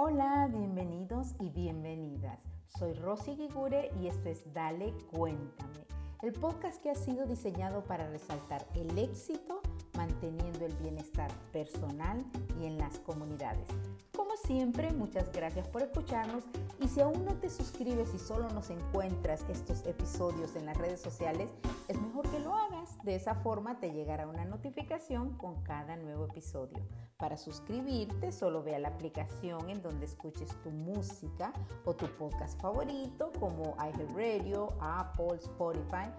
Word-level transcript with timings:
Hola, 0.00 0.48
bienvenidos 0.48 1.34
y 1.40 1.48
bienvenidas. 1.48 2.38
Soy 2.78 2.92
Rosy 2.94 3.34
Gigure 3.34 3.90
y 4.00 4.06
esto 4.06 4.28
es 4.28 4.44
Dale 4.54 4.94
Cuéntame, 5.10 5.88
el 6.22 6.34
podcast 6.34 6.80
que 6.80 6.90
ha 6.92 6.94
sido 6.94 7.26
diseñado 7.26 7.82
para 7.82 8.08
resaltar 8.08 8.64
el 8.76 8.96
éxito 8.96 9.60
manteniendo 9.96 10.64
el 10.64 10.72
bienestar 10.74 11.32
personal 11.52 12.24
y 12.60 12.66
en 12.66 12.78
las 12.78 13.00
comunidades. 13.00 13.66
Como 14.14 14.36
siempre, 14.36 14.92
muchas 14.92 15.32
gracias 15.32 15.66
por 15.66 15.82
escucharnos 15.82 16.44
y 16.78 16.86
si 16.86 17.00
aún 17.00 17.24
no 17.24 17.34
te 17.34 17.50
suscribes 17.50 18.14
y 18.14 18.20
solo 18.20 18.48
nos 18.50 18.70
encuentras 18.70 19.44
estos 19.48 19.84
episodios 19.84 20.54
en 20.54 20.66
las 20.66 20.76
redes 20.76 21.00
sociales, 21.00 21.50
es 21.88 22.00
mejor 22.00 22.30
que 22.30 22.38
lo 22.38 22.54
hagas. 22.54 22.67
De 23.02 23.14
esa 23.14 23.36
forma 23.36 23.78
te 23.78 23.92
llegará 23.92 24.26
una 24.26 24.44
notificación 24.44 25.36
con 25.38 25.62
cada 25.62 25.96
nuevo 25.96 26.26
episodio. 26.26 26.78
Para 27.16 27.36
suscribirte, 27.36 28.32
solo 28.32 28.62
ve 28.62 28.74
a 28.74 28.78
la 28.78 28.88
aplicación 28.88 29.70
en 29.70 29.82
donde 29.82 30.06
escuches 30.06 30.50
tu 30.62 30.70
música 30.70 31.52
o 31.84 31.94
tu 31.94 32.06
podcast 32.16 32.60
favorito 32.60 33.32
como 33.38 33.76
iHeartRadio, 33.76 34.74
Apple, 34.80 35.36
Spotify. 35.36 36.10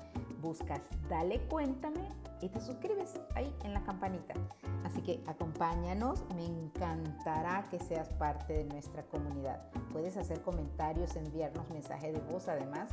Buscas 0.41 0.81
Dale 1.09 1.41
Cuéntame 1.47 2.07
y 2.41 2.47
te 2.47 2.61
suscribes 2.61 3.19
ahí 3.35 3.53
en 3.65 3.73
la 3.73 3.83
campanita. 3.83 4.33
Así 4.85 5.01
que 5.01 5.21
acompáñanos, 5.27 6.23
me 6.35 6.45
encantará 6.45 7.67
que 7.69 7.77
seas 7.79 8.07
parte 8.13 8.53
de 8.53 8.63
nuestra 8.63 9.03
comunidad. 9.03 9.69
Puedes 9.91 10.15
hacer 10.15 10.41
comentarios, 10.41 11.17
enviarnos 11.17 11.69
mensajes 11.69 12.13
de 12.13 12.21
voz 12.31 12.47
además 12.47 12.89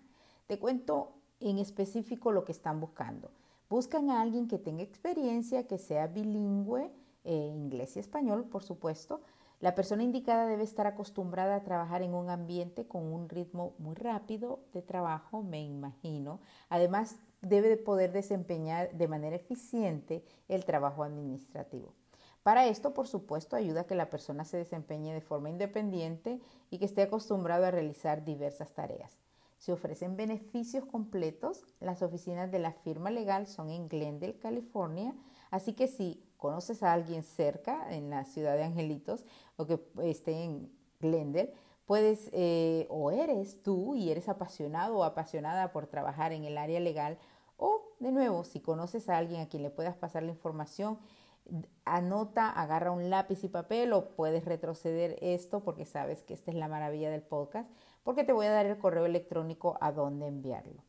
Te 0.49 0.59
cuento 0.59 1.12
en 1.38 1.59
específico 1.59 2.33
lo 2.33 2.44
que 2.44 2.50
están 2.50 2.81
buscando. 2.81 3.31
Buscan 3.71 4.10
a 4.10 4.21
alguien 4.21 4.49
que 4.49 4.59
tenga 4.59 4.83
experiencia, 4.83 5.69
que 5.69 5.78
sea 5.78 6.09
bilingüe, 6.09 6.91
eh, 7.22 7.53
inglés 7.54 7.97
y 7.97 8.00
español, 8.00 8.47
por 8.47 8.65
supuesto. 8.65 9.21
La 9.60 9.77
persona 9.77 10.03
indicada 10.03 10.49
debe 10.49 10.65
estar 10.65 10.89
acostumbrada 10.89 11.54
a 11.54 11.62
trabajar 11.62 12.03
en 12.03 12.15
un 12.15 12.28
ambiente 12.28 12.89
con 12.89 13.04
un 13.04 13.28
ritmo 13.28 13.75
muy 13.78 13.94
rápido 13.94 14.65
de 14.72 14.83
trabajo, 14.83 15.44
me 15.44 15.62
imagino. 15.62 16.41
Además, 16.69 17.21
debe 17.42 17.69
de 17.69 17.76
poder 17.76 18.12
desempeñar 18.12 18.91
de 18.92 19.08
manera 19.08 19.36
eficiente 19.36 20.25
el 20.48 20.64
trabajo 20.64 21.04
administrativo. 21.04 21.92
Para 22.42 22.66
esto, 22.66 22.92
por 22.92 23.06
supuesto, 23.06 23.54
ayuda 23.54 23.82
a 23.82 23.86
que 23.86 23.94
la 23.94 24.10
persona 24.10 24.44
se 24.44 24.56
desempeñe 24.56 25.12
de 25.12 25.20
forma 25.20 25.50
independiente 25.50 26.41
y 26.70 26.78
que 26.78 26.84
esté 26.84 27.03
acostumbrado 27.03 27.66
a 27.66 27.70
realizar 27.70 28.25
diversas 28.25 28.72
tareas. 28.72 29.19
Se 29.58 29.72
ofrecen 29.72 30.16
beneficios 30.16 30.84
completos. 30.84 31.64
Las 31.78 32.03
oficinas 32.03 32.50
de 32.50 32.58
la 32.58 32.72
firma 32.72 33.12
legal 33.12 33.47
son 33.47 33.70
en 33.70 33.88
Glendale, 33.88 34.38
California. 34.38 35.14
Así 35.53 35.74
que 35.74 35.86
si 35.86 36.20
conoces 36.36 36.82
a 36.82 36.92
alguien 36.92 37.22
cerca 37.22 37.94
en 37.94 38.10
la 38.10 38.24
ciudad 38.24 38.56
de 38.56 38.64
Angelitos 38.64 39.24
o 39.56 39.66
que 39.66 39.78
esté 40.03 40.42
en 40.42 40.69
Glendale, 40.98 41.53
puedes 41.86 42.28
eh, 42.32 42.86
o 42.91 43.12
eres 43.12 43.62
tú 43.62 43.94
y 43.94 44.10
eres 44.10 44.28
apasionado 44.28 44.98
o 44.98 45.04
apasionada 45.04 45.70
por 45.72 45.86
trabajar 45.86 46.32
en 46.32 46.44
el 46.44 46.59
área 46.59 46.80
legal 46.80 47.19
de 48.03 48.11
nuevo, 48.11 48.43
si 48.45 48.61
conoces 48.61 49.09
a 49.09 49.17
alguien 49.17 49.41
a 49.41 49.49
quien 49.49 49.63
le 49.63 49.71
puedas 49.71 49.97
pasar 49.97 50.25
la 50.25 50.33
información, 50.33 50.99
anota, 51.85 52.51
agarra 52.51 52.91
un 52.91 53.11
lápiz 53.11 53.45
y 53.45 53.49
papel 53.49 53.93
o 53.93 54.11
puedes 54.17 54.45
retroceder 54.45 55.17
esto 55.21 55.61
porque 55.61 55.85
sabes 55.85 56.23
que 56.23 56.35
esta 56.35 56.51
es 56.51 56.57
la 56.57 56.67
maravilla 56.67 57.11
del 57.11 57.23
podcast, 57.23 57.71
porque 58.03 58.25
te 58.25 58.33
voy 58.33 58.47
a 58.47 58.53
dar 58.53 58.67
el 58.67 58.77
correo 58.79 59.07
electrónico 59.07 59.79
a 59.81 59.93
dónde 59.93 60.27
enviarlo. 60.27 60.83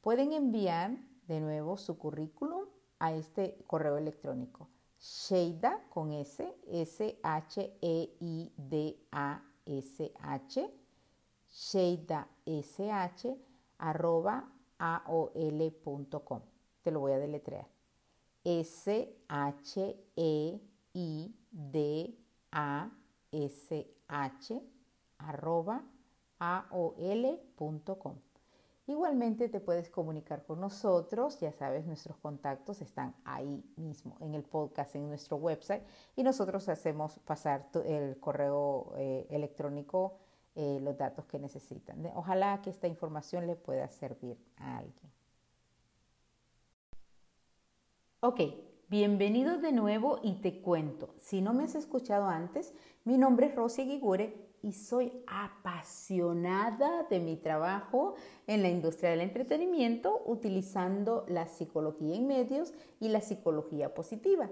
Pueden 0.00 0.32
enviar 0.32 0.96
de 1.28 1.40
nuevo 1.40 1.76
su 1.76 1.98
currículum 1.98 2.64
a 2.98 3.12
este 3.12 3.58
correo 3.66 3.98
electrónico. 3.98 4.68
Sheida 4.98 5.84
con 5.90 6.12
S, 6.12 6.56
S-H-E-I-D-A-S-H, 6.66 7.74
Sheida 11.50 12.28
S-H, 12.46 13.36
arroba 13.78 14.48
aol.com. 14.78 16.53
Te 16.84 16.92
lo 16.92 17.00
voy 17.00 17.10
a 17.12 17.18
deletrear. 17.18 17.66
S-H-E-I-D-A-S-H 18.44 19.02
arroba 25.18 25.82
aol.com. 26.38 28.14
Igualmente 28.86 29.48
te 29.48 29.60
puedes 29.60 29.88
comunicar 29.88 30.44
con 30.44 30.60
nosotros, 30.60 31.40
ya 31.40 31.52
sabes, 31.52 31.86
nuestros 31.86 32.18
contactos 32.18 32.82
están 32.82 33.14
ahí 33.24 33.64
mismo 33.76 34.18
en 34.20 34.34
el 34.34 34.42
podcast, 34.42 34.94
en 34.94 35.08
nuestro 35.08 35.38
website 35.38 35.82
y 36.16 36.22
nosotros 36.22 36.68
hacemos 36.68 37.18
pasar 37.20 37.70
el 37.86 38.20
correo 38.20 38.92
eh, 38.98 39.26
electrónico 39.30 40.18
eh, 40.54 40.80
los 40.82 40.98
datos 40.98 41.24
que 41.24 41.38
necesitan. 41.38 42.04
Ojalá 42.14 42.60
que 42.60 42.68
esta 42.68 42.86
información 42.86 43.46
le 43.46 43.56
pueda 43.56 43.88
servir 43.88 44.38
a 44.58 44.76
alguien. 44.78 45.10
Ok, 48.26 48.40
bienvenido 48.88 49.58
de 49.58 49.70
nuevo 49.70 50.18
y 50.22 50.40
te 50.40 50.62
cuento. 50.62 51.10
Si 51.18 51.42
no 51.42 51.52
me 51.52 51.64
has 51.64 51.74
escuchado 51.74 52.26
antes, 52.26 52.72
mi 53.04 53.18
nombre 53.18 53.48
es 53.48 53.54
Rosy 53.54 53.84
Gigure 53.84 54.48
y 54.62 54.72
soy 54.72 55.12
apasionada 55.26 57.02
de 57.10 57.20
mi 57.20 57.36
trabajo 57.36 58.14
en 58.46 58.62
la 58.62 58.70
industria 58.70 59.10
del 59.10 59.20
entretenimiento 59.20 60.22
utilizando 60.24 61.26
la 61.28 61.46
psicología 61.48 62.16
en 62.16 62.26
medios 62.26 62.72
y 62.98 63.10
la 63.10 63.20
psicología 63.20 63.92
positiva. 63.92 64.48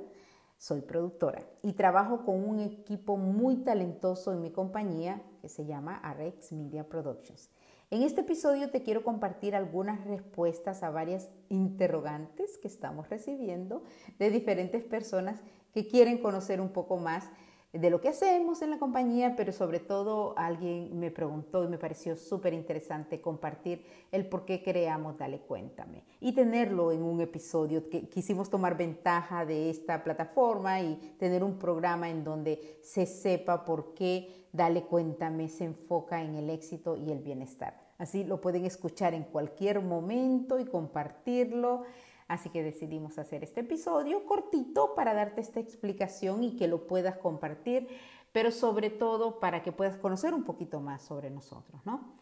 Soy 0.58 0.82
productora 0.82 1.42
y 1.62 1.72
trabajo 1.72 2.26
con 2.26 2.46
un 2.46 2.60
equipo 2.60 3.16
muy 3.16 3.64
talentoso 3.64 4.34
en 4.34 4.42
mi 4.42 4.50
compañía 4.50 5.22
que 5.40 5.48
se 5.48 5.64
llama 5.64 5.96
Arex 5.96 6.52
Media 6.52 6.86
Productions. 6.86 7.48
En 7.92 8.02
este 8.02 8.22
episodio 8.22 8.70
te 8.70 8.82
quiero 8.82 9.04
compartir 9.04 9.54
algunas 9.54 10.02
respuestas 10.06 10.82
a 10.82 10.88
varias 10.88 11.28
interrogantes 11.50 12.56
que 12.56 12.66
estamos 12.66 13.10
recibiendo 13.10 13.82
de 14.18 14.30
diferentes 14.30 14.82
personas 14.82 15.42
que 15.74 15.86
quieren 15.86 16.16
conocer 16.16 16.62
un 16.62 16.70
poco 16.70 16.96
más 16.96 17.28
de 17.72 17.88
lo 17.88 18.02
que 18.02 18.08
hacemos 18.08 18.60
en 18.60 18.70
la 18.70 18.78
compañía, 18.78 19.34
pero 19.34 19.50
sobre 19.50 19.80
todo 19.80 20.34
alguien 20.36 20.98
me 20.98 21.10
preguntó 21.10 21.64
y 21.64 21.68
me 21.68 21.78
pareció 21.78 22.16
súper 22.16 22.52
interesante 22.52 23.22
compartir 23.22 23.82
el 24.10 24.26
por 24.26 24.44
qué 24.44 24.62
creamos 24.62 25.16
Dale 25.16 25.40
Cuéntame 25.40 26.04
y 26.20 26.32
tenerlo 26.32 26.92
en 26.92 27.02
un 27.02 27.22
episodio 27.22 27.88
que 27.88 28.08
quisimos 28.08 28.50
tomar 28.50 28.76
ventaja 28.76 29.46
de 29.46 29.70
esta 29.70 30.04
plataforma 30.04 30.82
y 30.82 30.96
tener 31.18 31.42
un 31.42 31.58
programa 31.58 32.10
en 32.10 32.24
donde 32.24 32.78
se 32.82 33.06
sepa 33.06 33.64
por 33.64 33.94
qué 33.94 34.48
Dale 34.52 34.82
Cuéntame 34.82 35.48
se 35.48 35.64
enfoca 35.64 36.22
en 36.22 36.34
el 36.34 36.50
éxito 36.50 36.94
y 36.96 37.10
el 37.10 37.20
bienestar. 37.20 37.80
Así 37.96 38.24
lo 38.24 38.40
pueden 38.40 38.66
escuchar 38.66 39.14
en 39.14 39.22
cualquier 39.22 39.80
momento 39.80 40.58
y 40.58 40.66
compartirlo. 40.66 41.84
Así 42.32 42.48
que 42.48 42.62
decidimos 42.62 43.18
hacer 43.18 43.44
este 43.44 43.60
episodio 43.60 44.24
cortito 44.24 44.94
para 44.94 45.12
darte 45.12 45.42
esta 45.42 45.60
explicación 45.60 46.42
y 46.42 46.56
que 46.56 46.66
lo 46.66 46.86
puedas 46.86 47.18
compartir, 47.18 47.88
pero 48.32 48.50
sobre 48.50 48.88
todo 48.88 49.38
para 49.38 49.62
que 49.62 49.70
puedas 49.70 49.98
conocer 49.98 50.32
un 50.32 50.42
poquito 50.42 50.80
más 50.80 51.02
sobre 51.02 51.28
nosotros, 51.28 51.84
¿no? 51.84 52.14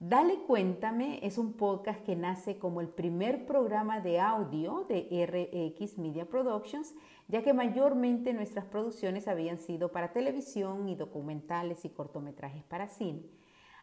Dale 0.00 0.40
Cuéntame 0.48 1.20
es 1.22 1.38
un 1.38 1.52
podcast 1.52 2.02
que 2.02 2.16
nace 2.16 2.58
como 2.58 2.80
el 2.80 2.88
primer 2.88 3.46
programa 3.46 4.00
de 4.00 4.18
audio 4.18 4.84
de 4.88 5.06
RX 5.24 5.96
Media 5.96 6.28
Productions, 6.28 6.96
ya 7.28 7.44
que 7.44 7.54
mayormente 7.54 8.34
nuestras 8.34 8.64
producciones 8.64 9.28
habían 9.28 9.58
sido 9.58 9.92
para 9.92 10.12
televisión 10.12 10.88
y 10.88 10.96
documentales 10.96 11.84
y 11.84 11.90
cortometrajes 11.90 12.64
para 12.64 12.88
cine. 12.88 13.22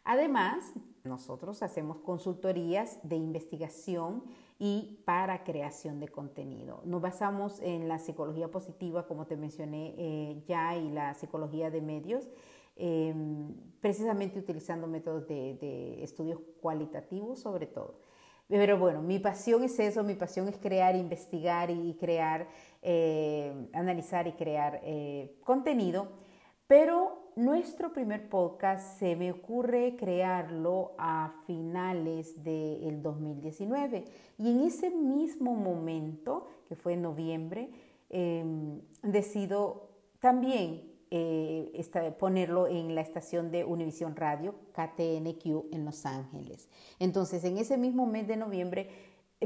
Además, 0.04 0.74
nosotros 1.04 1.62
hacemos 1.62 1.98
consultorías 1.98 2.98
de 3.02 3.16
investigación 3.16 4.22
y 4.58 5.00
para 5.04 5.44
creación 5.44 5.98
de 5.98 6.08
contenido. 6.08 6.82
Nos 6.84 7.00
basamos 7.00 7.60
en 7.60 7.88
la 7.88 7.98
psicología 7.98 8.50
positiva, 8.50 9.06
como 9.06 9.26
te 9.26 9.36
mencioné 9.36 9.94
eh, 9.98 10.42
ya, 10.46 10.76
y 10.76 10.90
la 10.90 11.14
psicología 11.14 11.70
de 11.70 11.80
medios, 11.80 12.28
em, 12.76 13.54
precisamente 13.80 14.38
utilizando 14.38 14.86
métodos 14.86 15.26
de, 15.26 16.02
estudios 16.02 16.40
cualitativos 16.60 17.40
sobre 17.40 17.66
todo. 17.66 18.00
Pero 18.46 18.78
bueno, 18.78 19.00
mi 19.00 19.18
pasión 19.18 19.64
es 19.64 19.78
eso, 19.78 20.04
mi 20.04 20.14
pasión 20.14 20.48
es 20.48 20.58
crear, 20.58 20.94
investigar 20.96 21.70
y 21.70 21.94
crear, 21.98 22.46
eh, 22.82 23.68
analizar 23.72 24.26
y 24.26 24.32
crear 24.32 24.80
eh, 24.84 25.38
contenido, 25.44 26.08
pero 26.66 27.30
nuestro 27.36 27.92
primer 27.92 28.28
podcast 28.28 28.98
se 28.98 29.16
me 29.16 29.32
ocurre 29.32 29.96
crearlo 29.96 30.92
a 30.98 31.34
finales 31.46 32.42
del 32.44 33.02
2019 33.02 34.04
y 34.38 34.50
en 34.50 34.60
ese 34.62 34.90
mismo 34.90 35.54
momento, 35.54 36.46
que 36.68 36.76
fue 36.76 36.94
en 36.94 37.02
noviembre, 37.02 37.70
em, 38.10 38.80
decido 39.02 39.88
también 40.20 40.94
eh, 41.10 42.14
ponerlo 42.18 42.66
en 42.66 42.94
la 42.94 43.00
estación 43.00 43.52
de 43.52 43.64
Univision 43.64 44.16
Radio, 44.16 44.54
KTNQ, 44.72 45.72
en 45.72 45.84
Los 45.84 46.06
Ángeles. 46.06 46.68
Entonces, 46.98 47.44
en 47.44 47.56
ese 47.56 47.76
mismo 47.78 48.04
mes 48.06 48.26
de 48.26 48.36
noviembre, 48.36 48.88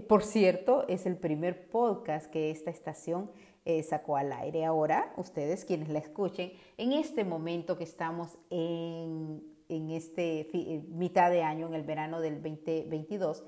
por 0.01 0.23
cierto, 0.23 0.87
es 0.89 1.07
el 1.07 1.17
primer 1.17 1.69
podcast 1.69 2.31
que 2.31 2.51
esta 2.51 2.71
estación 2.71 3.31
eh, 3.65 3.83
sacó 3.83 4.17
al 4.17 4.33
aire. 4.33 4.65
Ahora, 4.65 5.13
ustedes 5.17 5.65
quienes 5.65 5.89
la 5.89 5.99
escuchen, 5.99 6.53
en 6.77 6.93
este 6.93 7.25
momento 7.25 7.77
que 7.77 7.85
estamos 7.85 8.39
en, 8.51 9.43
en 9.69 9.91
este 9.91 10.49
eh, 10.53 10.85
mitad 10.89 11.31
de 11.31 11.43
año, 11.43 11.67
en 11.67 11.75
el 11.75 11.83
verano 11.83 12.21
del 12.21 12.43
2022, 12.43 13.45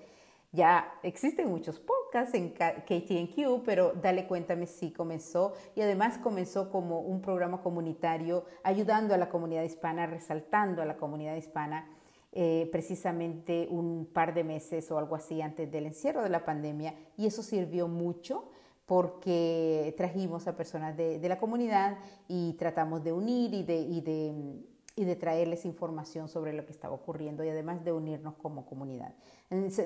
ya 0.52 0.92
existen 1.04 1.48
muchos 1.48 1.78
podcasts 1.78 2.34
en 2.34 2.50
KTNQ, 2.50 3.62
pero 3.64 3.92
dale 3.92 4.26
cuéntame 4.26 4.66
si 4.66 4.92
comenzó 4.92 5.54
y 5.76 5.80
además 5.80 6.18
comenzó 6.18 6.70
como 6.70 7.00
un 7.00 7.22
programa 7.22 7.62
comunitario 7.62 8.44
ayudando 8.64 9.14
a 9.14 9.16
la 9.16 9.28
comunidad 9.28 9.62
hispana, 9.62 10.06
resaltando 10.06 10.82
a 10.82 10.86
la 10.86 10.96
comunidad 10.96 11.36
hispana. 11.36 11.88
Eh, 12.32 12.68
precisamente 12.70 13.66
un 13.68 14.06
par 14.06 14.32
de 14.34 14.44
meses 14.44 14.88
o 14.92 14.98
algo 14.98 15.16
así 15.16 15.42
antes 15.42 15.68
del 15.68 15.86
encierro 15.86 16.22
de 16.22 16.28
la 16.28 16.44
pandemia 16.44 16.94
y 17.16 17.26
eso 17.26 17.42
sirvió 17.42 17.88
mucho 17.88 18.52
porque 18.86 19.92
trajimos 19.96 20.46
a 20.46 20.56
personas 20.56 20.96
de, 20.96 21.20
la 21.28 21.40
comunidad 21.40 21.98
y 22.28 22.52
tratamos 22.52 23.02
de 23.02 23.12
unir 23.12 23.52
y 23.52 23.64
de, 23.64 23.78
y, 23.78 24.00
de, 24.00 24.62
y 24.94 25.04
de, 25.04 25.16
traerles 25.16 25.64
información 25.64 26.28
sobre 26.28 26.52
lo 26.52 26.64
que 26.66 26.70
estaba 26.70 26.94
ocurriendo 26.94 27.42
y 27.42 27.48
además 27.48 27.84
de 27.84 27.90
unirnos 27.90 28.34
como 28.36 28.64
comunidad. 28.64 29.12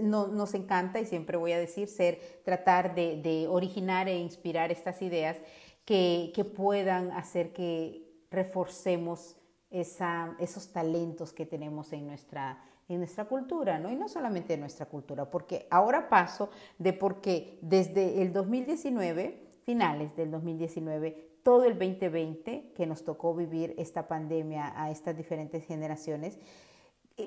nos 0.03 0.53
encanta 0.53 1.01
y 1.01 1.07
siempre 1.07 1.39
voy 1.39 1.53
a 1.53 1.59
decir 1.59 1.89
ser, 1.89 2.43
tratar 2.45 2.95
de, 2.95 3.47
originar 3.49 4.07
e 4.07 4.19
inspirar 4.19 4.71
estas 4.71 5.01
ideas 5.01 5.39
que, 5.87 6.31
que 6.35 6.45
puedan 6.45 7.11
hacer 7.13 7.55
que 7.55 8.07
reforcemos 8.31 9.37
esos 9.81 10.73
talentos 10.73 11.33
que 11.33 11.47
tenemos 11.47 11.93
en 11.93 12.07
nuestra 12.07 12.59
en 12.89 12.99
nuestra 12.99 13.25
cultura, 13.25 13.79
¿no? 13.79 13.91
Y 13.91 13.97
no 13.97 14.09
solamente 14.09 14.55
en 14.55 14.61
nuestra 14.61 14.87
cultura, 14.87 15.31
porque 15.31 15.67
ahora 15.71 16.09
paso 16.09 16.51
de 16.79 16.93
por 16.93 17.21
qué 17.21 17.59
desde 17.63 18.21
el 18.21 18.33
2019, 18.33 19.49
finales 19.65 20.15
del 20.17 20.31
2019, 20.31 21.39
todo 21.43 21.65
el 21.65 21.79
2020 21.79 22.73
que 22.75 22.87
nos 22.87 23.05
tocó 23.05 23.35
vivir 23.35 23.75
esta 23.79 24.07
pandemia 24.07 24.73
a 24.81 24.91
estas 24.91 25.17
diferentes 25.17 25.65
generaciones, 25.65 26.39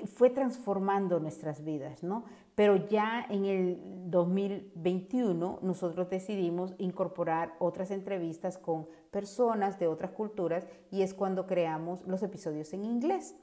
fue 0.05 0.29
transformando 0.29 1.19
nuestras 1.19 1.63
vidas, 1.63 2.03
¿no? 2.03 2.25
Pero 2.55 2.87
ya 2.87 3.25
en 3.29 3.45
el 3.45 3.79
2021 4.09 5.59
nosotros 5.61 6.09
decidimos 6.09 6.73
incorporar 6.77 7.55
otras 7.59 7.91
entrevistas 7.91 8.57
con 8.57 8.87
personas 9.11 9.79
de 9.79 9.87
otras 9.87 10.11
culturas 10.11 10.67
y 10.91 11.03
es 11.03 11.13
cuando 11.13 11.47
creamos 11.47 12.05
los 12.05 12.21
episodios 12.23 12.73
en 12.73 12.83
inglés. 12.83 13.35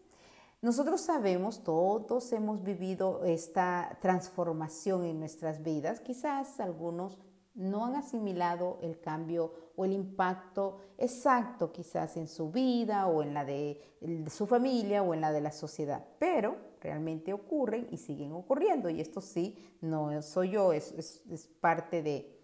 Nosotros 0.61 1.01
sabemos, 1.03 1.63
todos 1.63 2.33
hemos 2.33 2.63
vivido 2.63 3.25
esta 3.25 3.99
transformación 4.01 5.05
en 5.05 5.21
nuestras 5.21 5.63
vidas. 5.63 6.01
Quizás 6.01 6.59
algunos 6.61 7.19
no 7.55 7.87
han 7.87 7.95
asimilado 7.97 8.79
el 8.83 9.01
cambio 9.01 9.53
o 9.77 9.85
el 9.85 9.93
impacto 9.93 10.79
exacto 10.99 11.73
quizás 11.73 12.17
en 12.17 12.29
su 12.29 12.51
vida 12.51 13.07
o 13.07 13.23
en 13.23 13.35
la 13.35 13.45
de, 13.45 13.81
su 14.29 14.47
familia 14.47 15.03
o 15.03 15.15
en 15.15 15.21
la 15.21 15.33
de 15.33 15.41
la 15.41 15.53
sociedad, 15.53 16.05
pero 16.19 16.57
realmente 16.81 17.33
ocurren 17.33 17.87
y 17.91 17.97
siguen 17.97 18.33
ocurriendo 18.33 18.91
y 18.91 19.01
esto 19.01 19.21
sí, 19.21 19.57
no 19.81 20.21
soy 20.23 20.51
yo, 20.51 20.73
es, 20.73 21.21
parte 21.61 22.03
de, 22.03 22.37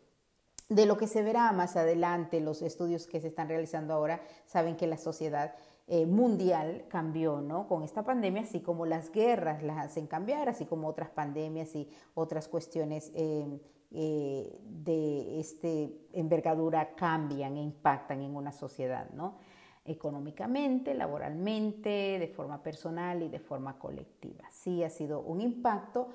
de 0.68 0.86
lo 0.86 0.96
que 0.96 1.06
se 1.06 1.22
verá 1.22 1.50
más 1.52 1.76
adelante, 1.76 2.40
los 2.40 2.62
estudios 2.62 3.06
que 3.06 3.20
se 3.20 3.28
están 3.28 3.48
realizando 3.48 3.94
ahora 3.94 4.22
saben 4.46 4.76
que 4.76 4.86
la 4.86 4.96
sociedad 4.96 5.54
eh, 5.92 6.06
mundial 6.06 6.84
cambió, 6.88 7.40
¿no? 7.40 7.66
Con 7.66 7.82
esta 7.82 8.04
pandemia, 8.04 8.42
así 8.42 8.60
como 8.60 8.86
las 8.86 9.10
guerras 9.10 9.64
las 9.64 9.86
hacen 9.86 10.06
cambiar, 10.06 10.48
así 10.48 10.64
como 10.64 10.86
otras 10.86 11.10
pandemias 11.10 11.74
y 11.74 11.90
otras 12.14 12.46
cuestiones 12.46 13.10
eh, 13.16 13.60
eh, 13.92 14.60
de 14.64 15.40
este 15.40 15.92
envergadura 16.12 16.94
cambian 16.94 17.56
e 17.56 17.62
impactan 17.62 18.22
en 18.22 18.37
una 18.37 18.52
sociedad, 18.52 19.10
¿no? 19.10 19.38
Económicamente, 19.84 20.94
laboralmente, 20.94 22.19
de 22.19 22.28
forma 22.28 22.62
personal 22.62 23.22
y 23.22 23.28
de 23.28 23.40
forma 23.40 23.78
colectiva. 23.78 24.44
Sí 24.50 24.84
ha 24.84 24.90
sido 24.90 25.20
un 25.20 25.40
impacto 25.40 26.08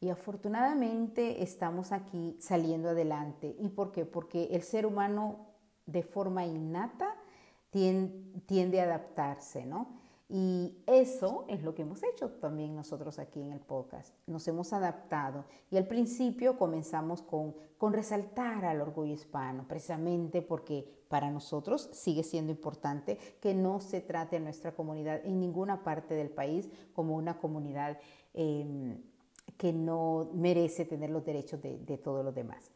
y 0.00 0.08
afortunadamente 0.08 1.42
estamos 1.42 1.92
aquí 1.92 2.36
saliendo 2.40 2.88
adelante. 2.88 3.54
¿Y 3.60 3.68
por 3.68 3.92
qué? 3.92 4.06
Porque 4.06 4.48
el 4.50 4.62
ser 4.62 4.86
humano 4.86 5.50
de 5.86 6.02
forma 6.02 6.46
innata 6.46 7.16
tiende, 7.70 8.80
a 8.80 8.84
adaptarse, 8.84 9.66
¿no? 9.66 10.00
Y 10.32 10.78
eso 10.86 11.44
es 11.48 11.64
lo 11.64 11.74
que 11.74 11.82
hemos 11.82 12.04
hecho 12.04 12.30
también 12.30 12.76
nosotros 12.76 13.18
aquí 13.18 13.42
en 13.42 13.50
el 13.50 13.58
podcast. 13.58 14.14
Nos 14.28 14.46
hemos 14.46 14.72
adaptado 14.72 15.44
y 15.72 15.76
al 15.76 15.88
principio 15.88 16.56
comenzamos 16.56 17.20
con, 17.20 17.56
con 17.78 17.92
resaltar 17.92 18.64
al 18.64 18.80
orgullo 18.80 19.12
hispano, 19.12 19.66
precisamente 19.66 20.40
porque 20.40 21.04
para 21.08 21.32
nosotros 21.32 21.90
sigue 21.92 22.22
siendo 22.22 22.52
importante 22.52 23.18
que 23.40 23.54
no 23.54 23.80
se 23.80 24.00
trate 24.00 24.36
a 24.36 24.40
nuestra 24.40 24.72
comunidad 24.72 25.20
en 25.26 25.40
ninguna 25.40 25.82
parte 25.82 26.14
del 26.14 26.30
país 26.30 26.70
como 26.92 27.16
una 27.16 27.38
comunidad 27.38 27.98
em, 28.32 29.02
que 29.56 29.72
no 29.72 30.30
merece 30.32 30.84
tener 30.84 31.10
los 31.10 31.24
derechos 31.24 31.60
de, 31.60 31.76
de 31.78 31.98
todos 31.98 32.24
los 32.24 32.36
demás. 32.36 32.70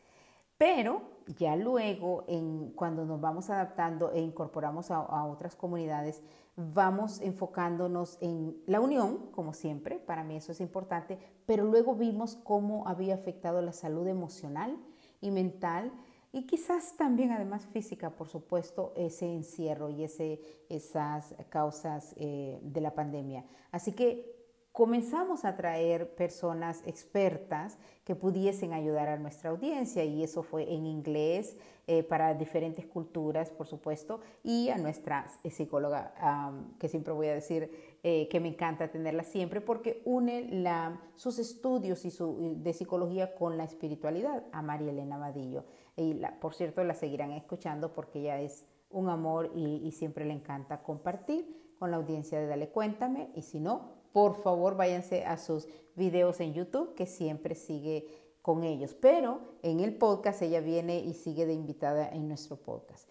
Pero 0.59 1.15
ya 1.39 1.57
luego, 1.57 2.25
en, 2.29 2.71
cuando 2.71 3.05
nos 3.05 3.21
vamos 3.21 3.51
adaptando 3.51 4.13
e 4.13 4.21
incorporamos 4.21 4.91
a, 4.91 5.25
otras 5.25 5.57
comunidades, 5.57 6.23
vamos 6.57 7.21
enfocándonos 7.21 8.19
en 8.21 8.57
la 8.67 8.81
unión, 8.81 9.31
como 9.33 9.53
siempre, 9.53 9.99
para 9.99 10.23
mí 10.23 10.37
eso 10.37 10.53
es 10.53 10.61
importante, 10.61 11.19
pero 11.47 11.65
luego 11.65 11.95
vimos 11.95 12.37
cómo 12.37 12.87
había 12.87 13.15
afectado 13.15 13.61
la 13.63 13.73
salud 13.73 14.07
emocional 14.07 14.77
y 15.21 15.31
mental 15.31 15.93
y 16.31 16.47
quizás 16.47 16.97
también 16.97 17.33
además 17.33 17.67
física, 17.67 18.11
por 18.11 18.29
supuesto, 18.29 18.93
ese 18.97 19.33
encierro 19.33 19.89
y 19.89 20.05
ese, 20.05 20.41
esas 20.69 21.35
causas 21.49 22.13
eh, 22.17 22.59
de 22.63 22.81
la 22.81 22.95
pandemia. 22.95 23.45
Así 23.71 23.93
que 23.93 24.34
comenzamos 24.75 25.45
a 25.45 25.54
traer 25.54 26.16
personas 26.16 26.83
expertas 26.85 27.78
que 28.02 28.16
pudiesen 28.16 28.73
ayudar 28.73 29.09
a 29.09 29.16
nuestra 29.16 29.50
audiencia 29.50 30.02
y 30.02 30.25
eso 30.25 30.43
fue 30.43 30.75
en 30.75 30.85
inglés 30.85 31.57
eh, 31.87 32.02
para 32.02 32.35
diferentes 32.35 32.85
culturas, 32.85 33.50
por 33.50 33.69
supuesto, 33.69 34.19
y 34.43 34.71
a 34.71 34.78
nuestra 34.78 35.26
psicóloga, 35.49 36.66
que 36.81 36.88
siempre 36.88 37.12
voy 37.12 37.28
a 37.28 37.35
decir 37.35 37.71
eh, 38.02 38.26
que 38.28 38.40
me 38.40 38.49
encanta 38.49 38.90
tenerla 38.90 39.23
siempre 39.23 39.61
porque 39.61 40.02
une 40.04 40.49
la, 40.50 41.00
sus 41.14 41.38
estudios 41.38 42.04
y 42.04 42.11
su, 42.11 42.57
de 42.57 42.73
psicología 42.73 43.37
con 43.37 43.57
la 43.57 43.62
espiritualidad, 43.62 44.43
a 44.50 44.61
María 44.61 44.90
Elena 44.90 45.19
Vadillo. 45.19 45.66
Y 45.97 46.14
la, 46.14 46.40
por 46.40 46.52
cierto, 46.52 46.83
la 46.83 46.95
seguirán 46.95 47.31
escuchando 47.31 47.93
porque 47.93 48.19
ella 48.19 48.40
es 48.40 48.66
un 48.90 49.09
amor 49.09 49.52
y, 49.54 49.76
y 49.87 49.93
siempre 49.93 50.25
le 50.25 50.33
encanta 50.33 50.83
compartir 50.83 51.75
con 51.78 51.93
la 51.93 51.97
audiencia 51.97 52.40
de 52.40 52.49
Dale 52.49 52.71
Cuéntame 52.71 53.31
y 53.37 53.43
si 53.43 53.61
no, 53.61 54.02
por 54.14 54.37
favor 54.37 54.76
váyanse 54.76 55.25
a 55.25 55.37
sus 55.37 55.66
videos 55.97 56.38
en 56.38 56.54
YouTube, 56.54 56.94
que 56.94 57.04
siempre 57.04 57.56
sigue 57.56 58.06
con 58.42 58.62
ellos. 58.62 58.94
Pero 58.94 59.40
en 59.62 59.80
el 59.80 59.99
podcast 59.99 60.40
ella 60.40 60.61
viene 60.61 61.00
y 61.00 61.14
sigue 61.14 61.47
de 61.47 61.52
invitada 61.52 62.09
en 62.09 62.28
nuestro 62.28 62.54
podcast. 62.54 63.09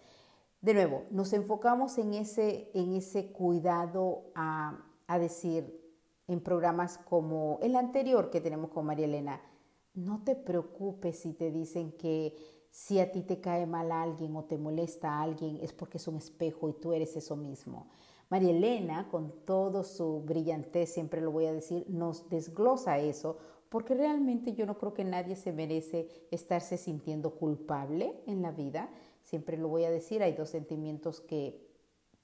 De 0.62 0.72
nuevo, 0.72 1.02
nos 1.10 1.34
enfocamos 1.34 1.98
en 1.98 2.14
ese, 2.14 2.70
en 2.72 2.94
ese 2.94 3.32
cuidado 3.32 4.30
a, 4.34 4.82
a 5.06 5.18
decir 5.18 5.78
en 6.26 6.40
programas 6.40 6.96
como 6.96 7.58
el 7.60 7.76
anterior 7.76 8.30
que 8.30 8.40
tenemos 8.40 8.70
con 8.70 8.86
María 8.86 9.04
Elena, 9.04 9.42
no 9.92 10.24
te 10.24 10.34
preocupes 10.34 11.18
si 11.18 11.34
te 11.34 11.50
dicen 11.50 11.92
que 11.92 12.34
si 12.70 12.98
a 12.98 13.12
ti 13.12 13.20
te 13.20 13.42
cae 13.42 13.66
mal 13.66 13.92
alguien 13.92 14.34
o 14.36 14.44
te 14.44 14.56
molesta 14.56 15.20
alguien 15.20 15.58
es 15.60 15.74
porque 15.74 15.98
es 15.98 16.08
un 16.08 16.16
espejo 16.16 16.70
y 16.70 16.72
tú 16.72 16.94
eres 16.94 17.14
eso 17.14 17.36
mismo. 17.36 17.90
María 18.34 18.50
Elena, 18.50 19.06
con 19.12 19.30
todo 19.44 19.84
su 19.84 20.22
brillantez, 20.22 20.92
siempre 20.92 21.20
lo 21.20 21.30
voy 21.30 21.46
a 21.46 21.52
decir, 21.52 21.86
nos 21.88 22.28
desglosa 22.30 22.98
eso, 22.98 23.38
porque 23.68 23.94
realmente 23.94 24.54
yo 24.54 24.66
no 24.66 24.76
creo 24.76 24.92
que 24.92 25.04
nadie 25.04 25.36
se 25.36 25.52
merece 25.52 26.08
estarse 26.32 26.76
sintiendo 26.76 27.36
culpable 27.36 28.20
en 28.26 28.42
la 28.42 28.50
vida. 28.50 28.90
Siempre 29.22 29.56
lo 29.56 29.68
voy 29.68 29.84
a 29.84 29.90
decir, 29.92 30.20
hay 30.20 30.32
dos 30.32 30.50
sentimientos 30.50 31.20
que 31.20 31.64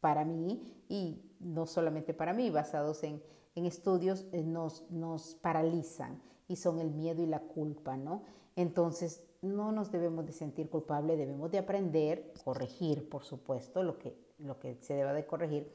para 0.01 0.25
mí, 0.25 0.83
y 0.89 1.23
no 1.39 1.65
solamente 1.67 2.13
para 2.13 2.33
mí, 2.33 2.51
basados 2.51 3.05
en, 3.05 3.23
estudios, 3.55 4.27
eh, 4.33 4.43
nos, 4.43 4.91
nos 4.91 5.37
paralizan 5.37 6.21
y 6.49 6.57
son 6.57 6.81
el 6.81 6.91
miedo 6.91 7.23
y 7.23 7.27
la 7.27 7.39
culpa, 7.39 7.97
¿no? 7.97 8.25
Entonces, 8.57 9.23
no 9.43 9.71
nos 9.71 9.93
debemos 9.93 10.27
de 10.27 10.33
sentir 10.33 10.69
culpable, 10.71 11.17
debemos 11.17 11.53
de 11.53 11.59
aprender, 11.59 12.33
corregir, 12.43 13.09
por 13.09 13.23
supuesto, 13.23 13.85
lo 13.85 13.97
que, 13.97 14.17
lo 14.39 14.59
que 14.59 14.75
se 14.81 14.95
deba 14.95 15.13
de 15.13 15.25
corregir, 15.25 15.71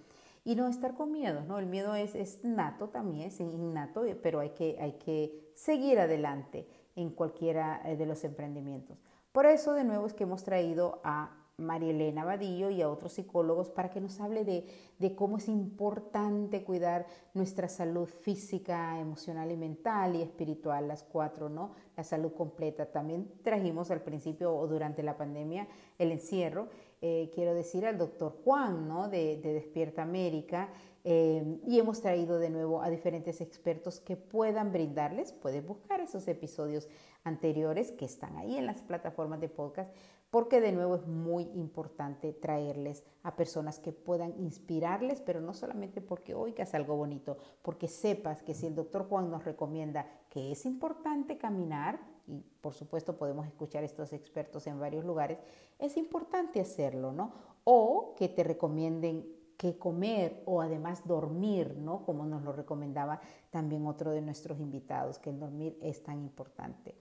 y 0.45 0.55
no 0.55 0.67
estar 0.67 0.93
con 0.93 1.11
miedo, 1.11 1.41
¿no? 1.41 1.57
El 1.57 1.65
miedo 1.65 1.95
es, 1.95 2.13
es 2.13 2.43
nato 2.43 2.89
también, 2.89 3.29
es 3.29 3.39
innato, 3.39 4.03
pero 4.21 4.39
hay 4.39 4.51
que, 4.51 4.77
hay 4.79 4.93
que 4.93 5.51
seguir 5.55 5.99
adelante 5.99 6.67
en 6.95 7.09
cualquiera 7.09 7.81
eh, 7.83 7.97
de 7.97 8.05
los 8.05 8.23
emprendimientos. 8.23 8.97
Por 9.31 9.47
eso, 9.47 9.73
de 9.73 9.83
nuevo, 9.83 10.05
es 10.05 10.13
que 10.13 10.23
hemos 10.23 10.43
traído 10.43 11.01
a 11.03 11.35
María 11.57 11.89
Elena 11.89 12.25
Vadillo 12.25 12.69
y 12.69 12.81
a 12.81 12.89
otros 12.89 13.13
psicólogos 13.13 13.69
para 13.69 13.89
que 13.89 14.01
nos 14.01 14.19
hable 14.19 14.43
de, 14.43 14.67
de, 14.99 15.15
cómo 15.15 15.37
es 15.37 15.47
importante 15.47 16.63
cuidar 16.63 17.07
nuestra 17.33 17.67
salud 17.67 18.07
física, 18.07 18.99
emocional 18.99 19.51
y 19.51 19.57
mental 19.57 20.15
y 20.15 20.21
espiritual, 20.21 20.87
las 20.87 21.03
cuatro, 21.03 21.49
¿no? 21.49 21.71
La 21.95 22.03
salud 22.03 22.33
completa. 22.33 22.85
También 22.91 23.31
trajimos 23.41 23.89
al 23.89 24.01
principio 24.01 24.53
o 24.55 24.67
durante 24.67 25.01
la 25.01 25.17
pandemia 25.17 25.67
el 25.97 26.11
encierro 26.11 26.67
eh, 27.07 27.29
quiero 27.35 27.53
decir, 27.53 27.85
al 27.85 27.99
doctor 27.99 28.35
Juan 28.43 28.87
¿no? 28.87 29.09
de, 29.09 29.37
Despierta 29.37 30.01
América. 30.01 30.69
Eh, 31.03 31.59
y 31.67 31.77
hemos 31.77 32.01
traído 32.01 32.39
de 32.39 32.49
nuevo 32.49 32.81
a 32.81 32.89
diferentes 32.89 33.41
expertos 33.41 33.99
que 33.99 34.17
puedan 34.17 34.71
brindarles, 34.71 35.31
pueden 35.31 35.67
buscar 35.67 35.99
esos 35.99 36.27
episodios 36.27 36.89
anteriores 37.23 37.91
que 37.91 38.05
están 38.05 38.35
ahí 38.37 38.57
en 38.57 38.65
las 38.65 38.81
plataformas 38.81 39.39
de 39.39 39.49
podcast, 39.49 39.93
porque 40.31 40.59
de 40.61 40.71
nuevo 40.71 40.95
es 40.95 41.05
muy 41.05 41.43
importante 41.53 42.33
traerles 42.33 43.03
a 43.21 43.35
personas 43.35 43.77
que 43.77 43.91
puedan 43.91 44.33
inspirarles, 44.39 45.21
pero 45.21 45.41
no 45.41 45.53
solamente 45.53 46.01
porque 46.01 46.33
oigas 46.33 46.73
algo 46.73 46.95
bonito, 46.95 47.37
porque 47.61 47.87
sepas 47.87 48.41
que 48.41 48.55
si 48.55 48.65
el 48.65 48.73
doctor 48.73 49.07
Juan 49.07 49.29
nos 49.29 49.45
recomienda 49.45 50.07
que 50.31 50.51
es 50.51 50.65
importante 50.65 51.37
caminar, 51.37 51.99
y 52.27 52.43
por 52.61 52.73
supuesto 52.73 53.17
podemos 53.17 53.45
escuchar 53.47 53.83
estos 53.83 54.13
expertos 54.13 54.67
en 54.67 54.79
varios 54.79 55.05
lugares, 55.05 55.39
es 55.79 55.97
importante 55.97 56.59
hacerlo, 56.59 57.11
¿no? 57.11 57.33
O 57.63 58.15
que 58.17 58.29
te 58.29 58.43
recomienden 58.43 59.25
qué 59.57 59.77
comer 59.77 60.41
o 60.45 60.61
además 60.61 61.05
dormir, 61.07 61.75
¿no? 61.77 62.03
Como 62.03 62.25
nos 62.25 62.43
lo 62.43 62.51
recomendaba 62.51 63.21
también 63.51 63.87
otro 63.87 64.11
de 64.11 64.21
nuestros 64.21 64.59
invitados, 64.59 65.19
que 65.19 65.29
el 65.29 65.39
dormir 65.39 65.77
es 65.81 66.03
tan 66.03 66.19
importante. 66.19 66.95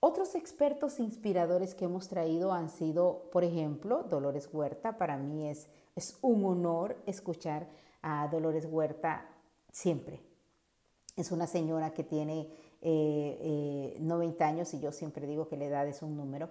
Otros 0.00 0.36
expertos 0.36 1.00
inspiradores 1.00 1.74
que 1.74 1.86
hemos 1.86 2.08
traído 2.08 2.52
han 2.52 2.70
sido, 2.70 3.28
por 3.32 3.42
ejemplo, 3.42 4.04
Dolores 4.04 4.48
Huerta. 4.52 4.96
Para 4.96 5.16
mí 5.16 5.48
es, 5.48 5.68
es 5.96 6.18
un 6.22 6.44
honor 6.44 6.96
escuchar 7.06 7.68
a 8.00 8.28
Dolores 8.28 8.66
Huerta 8.70 9.28
siempre. 9.72 10.20
Es 11.16 11.32
una 11.32 11.48
señora 11.48 11.94
que 11.94 12.04
tiene 12.04 12.48
90 12.80 14.44
eh, 14.44 14.46
años 14.46 14.72
y 14.74 14.80
yo 14.80 14.92
siempre 14.92 15.26
digo 15.26 15.48
que 15.48 15.56
la 15.56 15.66
edad 15.66 15.88
es 15.88 16.02
un 16.02 16.16
número, 16.16 16.48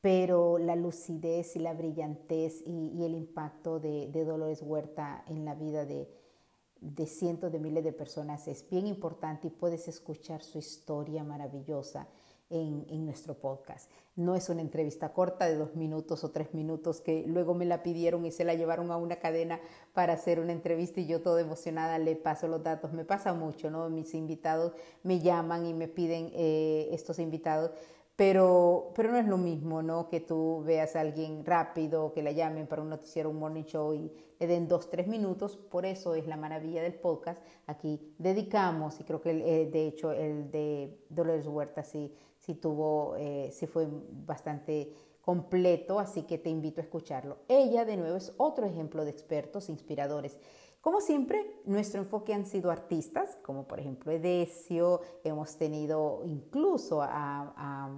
pero 0.00 0.58
la 0.58 0.76
lucidez 0.76 1.56
y 1.56 1.58
la 1.58 1.74
brillantez 1.74 2.62
y, 2.66 3.04
el 3.04 3.14
impacto 3.14 3.80
de, 3.80 4.08
Dolores 4.12 4.62
Huerta 4.62 5.24
en 5.26 5.44
la 5.44 5.54
vida 5.54 5.84
de 5.84 7.06
cientos 7.06 7.52
de 7.52 7.58
miles 7.58 7.84
de 7.84 7.92
personas 7.92 8.48
es 8.48 8.68
bien 8.68 8.86
importante 8.86 9.48
y 9.48 9.50
puedes 9.50 9.88
escuchar 9.88 10.42
su 10.42 10.58
historia 10.58 11.24
maravillosa 11.24 12.08
en, 12.50 13.06
nuestro 13.06 13.34
podcast. 13.34 13.90
No 14.16 14.34
es 14.34 14.48
una 14.48 14.60
entrevista 14.60 15.12
corta 15.12 15.46
de 15.46 15.56
dos 15.56 15.74
minutos 15.76 16.24
o 16.24 16.30
tres 16.30 16.52
minutos 16.52 17.00
que 17.00 17.24
luego 17.26 17.54
me 17.54 17.64
la 17.64 17.82
pidieron 17.82 18.26
y 18.26 18.32
se 18.32 18.44
la 18.44 18.54
llevaron 18.54 18.90
a 18.90 18.96
una 18.96 19.16
cadena 19.16 19.60
para 19.94 20.14
hacer 20.14 20.40
una 20.40 20.52
entrevista 20.52 21.00
y 21.00 21.06
yo 21.06 21.22
toda 21.22 21.40
emocionada 21.40 21.98
le 21.98 22.16
paso 22.16 22.48
los 22.48 22.62
datos. 22.62 22.92
Me 22.92 23.04
pasa 23.04 23.32
mucho, 23.32 23.70
¿no? 23.70 23.88
Mis 23.88 24.14
invitados 24.14 24.72
me 25.02 25.20
llaman 25.20 25.64
y 25.66 25.74
me 25.74 25.88
piden 25.88 26.30
eh, 26.34 26.88
estos 26.92 27.18
invitados. 27.18 27.70
Pero, 28.16 28.92
pero 28.94 29.12
no 29.12 29.16
es 29.16 29.26
lo 29.26 29.38
mismo, 29.38 29.82
¿no? 29.82 30.10
Que 30.10 30.20
tú 30.20 30.62
veas 30.66 30.94
a 30.94 31.00
alguien 31.00 31.42
rápido, 31.42 32.12
que 32.12 32.22
la 32.22 32.32
llamen 32.32 32.66
para 32.66 32.82
un 32.82 32.90
noticiero, 32.90 33.30
un 33.30 33.38
morning 33.38 33.62
show 33.62 33.94
y 33.94 34.12
le 34.38 34.46
den 34.46 34.68
dos, 34.68 34.90
tres 34.90 35.06
minutos. 35.06 35.56
Por 35.56 35.86
eso 35.86 36.14
es 36.14 36.26
la 36.26 36.36
maravilla 36.36 36.82
del 36.82 36.92
podcast. 36.92 37.42
Aquí 37.66 38.14
dedicamos, 38.18 39.00
y 39.00 39.04
creo 39.04 39.22
que 39.22 39.30
eh, 39.30 39.70
de 39.70 39.86
hecho 39.86 40.12
el 40.12 40.50
de 40.50 40.98
Dolores 41.08 41.46
Huerta 41.46 41.82
sí 41.82 42.12
si 42.50 42.56
tuvo, 42.56 43.14
eh, 43.16 43.52
fue 43.72 43.86
bastante 44.26 44.92
completo, 45.22 46.00
así 46.00 46.22
que 46.22 46.38
te 46.38 46.50
invito 46.50 46.80
a 46.80 46.84
escucharlo. 46.84 47.38
Ella, 47.48 47.84
de 47.84 47.96
nuevo, 47.96 48.16
es 48.16 48.32
otro 48.38 48.66
ejemplo 48.66 49.04
de 49.04 49.10
expertos 49.10 49.68
inspiradores. 49.68 50.36
Como 50.80 51.00
siempre, 51.00 51.60
nuestro 51.64 52.00
enfoque 52.00 52.34
han 52.34 52.46
sido 52.46 52.70
artistas, 52.70 53.36
como 53.42 53.68
por 53.68 53.78
ejemplo 53.78 54.10
Edesio, 54.10 55.00
hemos 55.22 55.56
tenido 55.56 56.22
incluso 56.24 57.02
a, 57.02 57.90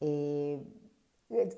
eh, 0.00 0.45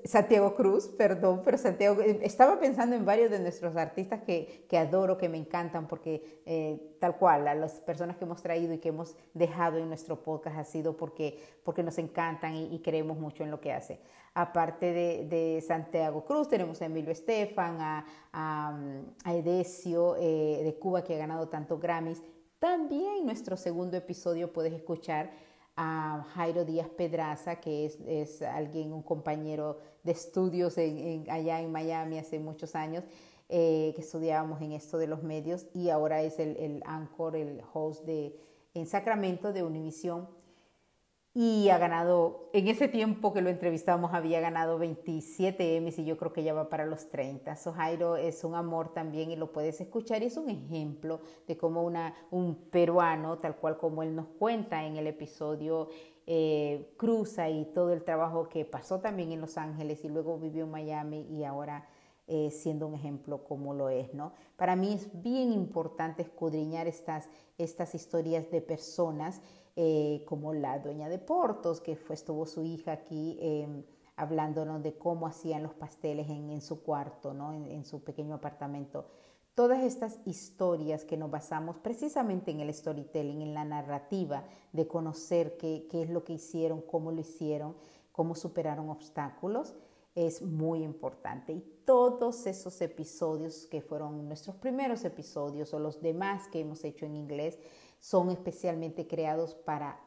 Santiago 0.03 0.55
Cruz, 0.55 0.87
perdón, 0.87 1.43
pero 1.45 1.55
Santiago, 1.57 2.01
eh, 2.01 2.19
estaba 2.23 2.59
pensando 2.59 2.95
en 2.95 3.05
varios 3.05 3.29
de 3.29 3.39
nuestros 3.39 3.75
artistas 3.75 4.21
que, 4.23 4.65
adoro, 4.75 5.15
que 5.15 5.29
me 5.29 5.37
encantan, 5.37 5.87
porque 5.87 6.41
eh, 6.47 6.95
tal 6.99 7.17
cual, 7.17 7.47
a 7.47 7.53
las 7.53 7.79
personas 7.81 8.17
que 8.17 8.25
hemos 8.25 8.41
traído 8.41 8.73
y 8.73 8.79
que 8.79 8.89
hemos 8.89 9.15
dejado 9.35 9.77
en 9.77 9.87
nuestro 9.87 10.23
podcast 10.23 10.57
ha 10.57 10.63
sido 10.63 10.97
porque, 10.97 11.39
porque 11.63 11.83
nos 11.83 11.99
encantan 11.99 12.55
y, 12.55 12.79
creemos 12.79 13.19
mucho 13.19 13.43
en 13.43 13.51
lo 13.51 13.61
que 13.61 13.71
hace. 13.71 14.01
Aparte 14.33 14.91
de, 14.91 15.63
Santiago 15.65 16.25
Cruz, 16.25 16.49
tenemos 16.49 16.81
a 16.81 16.85
Emilio 16.85 17.11
Estefan, 17.11 17.79
a, 17.79 18.05
a, 18.33 19.35
eh, 19.35 20.61
de 20.63 20.79
Cuba, 20.79 21.03
que 21.03 21.13
ha 21.13 21.17
ganado 21.19 21.47
tantos 21.47 21.79
Grammys. 21.79 22.23
También 22.57 23.23
nuestro 23.23 23.55
segundo 23.55 23.97
episodio 23.97 24.51
puedes 24.51 24.73
escuchar 24.73 25.29
a 25.81 26.25
Jairo 26.35 26.65
Díaz 26.65 26.89
Pedraza, 26.89 27.61
que 27.61 27.85
es, 27.85 28.41
alguien, 28.41 28.91
un 28.91 29.01
compañero 29.01 29.77
de 30.03 30.11
estudios 30.11 30.77
allá 30.77 31.61
en 31.61 31.71
Miami 31.71 32.19
hace 32.19 32.37
muchos 32.37 32.75
años, 32.75 33.05
eh, 33.47 33.93
que 33.95 34.01
estudiábamos 34.01 34.61
en 34.61 34.73
esto 34.73 34.97
de 34.97 35.07
los 35.07 35.23
medios 35.23 35.67
y 35.73 35.89
ahora 35.89 36.21
es 36.21 36.37
el, 36.37 36.57
el 36.57 36.83
anchor, 36.85 37.37
el 37.37 37.61
host 37.73 38.03
de, 38.03 38.37
en 38.73 38.87
Sacramento 38.87 39.53
de 39.53 39.63
Univisión 39.63 40.27
y 41.33 41.69
ha 41.69 41.77
ganado, 41.77 42.49
en 42.53 42.67
ese 42.67 42.87
tiempo 42.87 43.33
que 43.33 43.41
lo 43.41 43.49
entrevistamos 43.49 44.13
había 44.13 44.39
ganado 44.39 44.79
27 44.79 45.77
Emmys 45.77 45.99
y 45.99 46.05
yo 46.05 46.17
creo 46.17 46.33
que 46.33 46.43
ya 46.43 46.53
va 46.53 46.69
para 46.69 46.85
los 46.85 47.09
30. 47.09 47.55
So 47.55 47.71
Jairo 47.71 48.17
es 48.17 48.43
un 48.43 48.55
amor 48.55 48.93
también 48.93 49.29
y 49.29 49.35
lo 49.35 49.51
puedes 49.51 49.79
escuchar 49.79 50.23
y 50.23 50.25
es 50.25 50.37
un 50.37 50.49
ejemplo 50.49 51.21
de 51.47 51.55
cómo 51.55 51.83
una, 51.83 52.15
un 52.31 52.55
peruano, 52.71 53.37
tal 53.37 53.57
cual 53.57 53.77
como 53.77 54.01
él 54.01 54.15
nos 54.15 54.27
cuenta 54.27 54.85
en 54.85 54.97
el 54.97 55.05
episodio, 55.05 55.89
eh, 56.25 56.93
cruza 56.97 57.49
y 57.49 57.65
todo 57.73 57.93
el 57.93 58.03
trabajo 58.03 58.49
que 58.49 58.65
pasó 58.65 58.99
también 58.99 59.31
en 59.31 59.41
Los 59.41 59.57
Ángeles 59.57 60.03
y 60.03 60.09
luego 60.09 60.39
vivió 60.39 60.63
en 60.63 60.71
Miami 60.71 61.27
y 61.29 61.43
ahora 61.43 61.87
eh, 62.27 62.51
siendo 62.51 62.85
un 62.85 62.93
ejemplo 62.93 63.43
como 63.43 63.73
lo 63.73 63.89
es, 63.89 64.13
¿no? 64.13 64.33
Para 64.55 64.75
mí 64.75 64.93
es 64.93 65.09
bien 65.23 65.51
importante 65.51 66.21
escudriñar 66.21 66.85
estas, 66.85 67.27
estas 67.57 67.95
historias 67.95 68.51
de 68.51 68.61
personas 68.61 69.41
eh, 69.81 70.25
como 70.25 70.53
la 70.53 70.77
dueña 70.77 71.07
de 71.07 71.19
Portos, 71.19 71.79
que 71.79 71.95
fue, 71.95 72.13
estuvo 72.13 72.45
su 72.45 72.65
hija 72.65 72.91
aquí 72.91 73.37
em, 73.39 73.85
hablándonos 74.17 74.83
de 74.83 74.97
cómo 74.97 75.25
hacían 75.25 75.63
los 75.63 75.73
pasteles 75.73 76.27
en, 76.29 76.59
su 76.59 76.83
cuarto, 76.83 77.33
¿no? 77.33 77.53
en, 77.53 77.85
su 77.85 78.03
pequeño 78.03 78.35
apartamento. 78.35 79.05
Todas 79.55 79.81
estas 79.81 80.19
historias 80.25 81.05
que 81.05 81.15
nos 81.15 81.31
basamos 81.31 81.77
precisamente 81.77 82.51
en 82.51 82.59
el 82.59 82.73
storytelling, 82.73 83.41
en 83.41 83.53
la 83.53 83.63
narrativa 83.63 84.43
de 84.73 84.85
conocer 84.85 85.55
qué, 85.55 85.87
qué 85.89 86.01
es 86.01 86.09
lo 86.09 86.25
que 86.25 86.33
hicieron, 86.33 86.81
cómo 86.81 87.13
lo 87.13 87.21
hicieron, 87.21 87.77
cómo 88.11 88.35
superaron 88.35 88.89
obstáculos, 88.89 89.75
es 90.13 90.41
muy 90.41 90.83
importante. 90.83 91.53
Y 91.53 91.61
todos 91.85 92.47
esos 92.47 92.81
episodios 92.81 93.65
que 93.67 93.81
fueron 93.81 94.27
nuestros 94.27 94.57
primeros 94.57 95.05
episodios 95.05 95.73
o 95.73 95.79
los 95.79 96.01
demás 96.01 96.49
que 96.49 96.59
hemos 96.59 96.83
hecho 96.83 97.05
en 97.05 97.15
inglés 97.15 97.57
son 97.99 98.29
especialmente 98.29 99.07
creados 99.07 99.55
para 99.55 99.99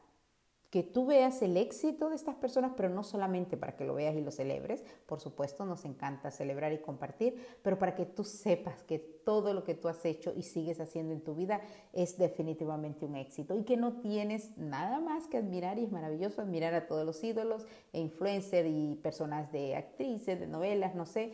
que 0.73 0.83
tú 0.83 1.05
veas 1.05 1.43
el 1.43 1.59
éxito 1.59 2.09
de 2.09 2.17
estas 2.17 2.35
personas, 2.35 2.73
pero 2.75 2.89
no 2.89 3.05
solamente 3.05 3.59
para 3.59 3.77
que 3.77 3.85
lo 3.85 3.93
veas 3.93 4.17
y 4.17 4.23
lo 4.23 4.31
celebres, 4.31 4.83
por 5.05 5.21
supuesto 5.21 5.67
nos 5.67 5.85
encanta 5.85 6.31
celebrar 6.31 6.73
y 6.73 6.79
compartir, 6.79 7.37
pero 7.61 7.79
para 7.79 7.95
que 7.95 8.07
tú 8.07 8.25
sepas 8.25 8.83
que 8.83 8.99
todo 8.99 9.53
lo 9.53 9.65
que 9.65 9.75
tú 9.75 9.89
has 9.89 10.03
hecho 10.07 10.33
y 10.35 10.45
sigues 10.45 10.81
haciendo 10.81 11.13
en 11.13 11.21
tu 11.21 11.35
vida 11.35 11.61
es 11.93 12.17
definitivamente 12.17 13.05
un 13.05 13.17
éxito 13.17 13.55
y 13.55 13.65
que 13.65 13.77
no 13.77 14.01
tienes 14.01 14.57
nada 14.57 14.99
más 15.01 15.27
que 15.27 15.37
admirar 15.37 15.79
y 15.79 15.85
es 15.85 15.93
maravilloso 15.93 16.41
admirar 16.41 16.73
a 16.73 16.87
todos 16.87 17.05
los 17.05 17.23
ídolos 17.23 17.67
e 17.93 18.01
influencers 18.01 18.67
y 18.67 18.95
personas 18.95 19.53
de 19.53 19.77
actrices, 19.77 20.41
de 20.41 20.47
novelas, 20.47 20.95
no 20.95 21.05
sé, 21.05 21.33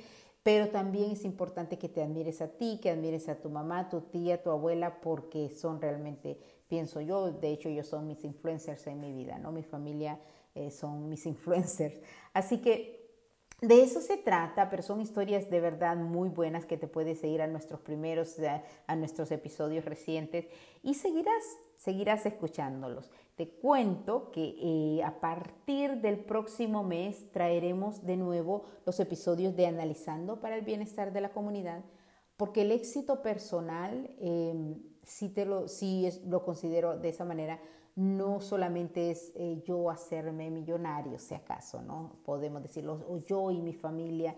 pero 0.49 0.71
también 0.71 1.11
es 1.11 1.27
importante 1.27 1.77
que 1.77 1.91
te 1.91 2.03
admires 2.03 2.41
a 2.41 2.49
ti, 2.49 2.81
que 2.83 2.89
admires 2.89 3.29
a 3.29 3.39
tu 3.39 3.51
mamá, 3.51 3.91
tu 3.91 4.01
tía, 4.01 4.43
tu 4.43 4.51
abuela, 4.51 5.03
porque 5.03 5.51
son 5.51 5.79
realmente 5.79 6.39
pienso 6.69 7.03
yo, 7.03 7.31
de 7.33 7.51
hecho 7.51 7.69
ellos 7.69 7.87
son 7.87 8.07
mis 8.07 8.25
influencers 8.25 8.87
en 8.87 8.99
mi 8.99 9.13
vida, 9.13 9.39
¿no? 9.39 9.53
Mi 9.53 9.63
familia 9.63 10.19
eh, 10.55 10.71
son 10.71 11.11
mis 11.11 11.27
influencers. 11.35 12.01
Así 12.33 12.63
que 12.63 13.13
de 13.61 13.83
eso 13.83 14.01
se 14.01 14.17
trata, 14.17 14.71
pero 14.71 14.83
son 14.83 15.03
historias 15.03 15.51
de 15.51 15.61
verdad 15.61 15.99
muy 15.99 16.31
buenas 16.31 16.65
que 16.65 16.79
te 16.79 16.89
puedes 16.89 17.21
seguir 17.21 17.43
a 17.43 17.47
nuestros 17.47 17.81
primeros, 17.81 18.39
eh, 18.39 18.63
a, 18.87 18.97
nuestros 18.97 19.31
episodios 19.31 19.85
recientes 19.85 20.47
y 20.83 20.95
seguirás, 20.95 21.45
seguirás 21.79 22.27
escuchándolos. 22.27 23.11
Te 23.37 23.49
cuento 23.49 24.31
que 24.33 24.57
eh, 24.61 25.03
a 25.05 25.21
partir 25.21 26.01
del 26.03 26.19
próximo 26.19 26.83
mes 26.83 27.31
traeremos 27.31 28.05
de 28.05 28.17
nuevo 28.17 28.65
los 28.85 28.99
episodios 28.99 29.55
de 29.57 29.67
Analizando 29.67 30.41
para 30.41 30.57
el 30.57 30.65
Bienestar 30.65 31.13
de 31.13 31.21
la 31.21 31.31
Comunidad, 31.31 31.85
porque 32.37 32.63
el 32.63 32.73
éxito 32.73 33.23
personal 33.23 34.11
em, 34.19 34.83
si, 35.05 35.29
te 35.29 35.47
lo, 35.47 35.69
si 35.69 36.09
lo 36.27 36.45
considero 36.45 36.99
de 36.99 37.09
esa 37.11 37.25
manera, 37.25 37.61
no 37.95 38.41
solamente 38.41 39.11
es 39.11 39.33
eh, 39.35 39.63
yo 39.65 39.89
hacerme 39.89 40.51
millonario, 40.51 41.19
si 41.19 41.35
acaso, 41.35 41.81
¿no? 41.81 42.17
Podemos 42.25 42.63
decirlo, 42.63 43.05
o 43.09 43.19
yo 43.19 43.51
y 43.51 43.61
mi 43.61 43.73
familia, 43.73 44.37